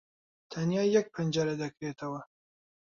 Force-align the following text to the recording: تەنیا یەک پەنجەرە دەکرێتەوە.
تەنیا 0.51 0.83
یەک 0.95 1.07
پەنجەرە 1.15 1.55
دەکرێتەوە. 1.63 2.21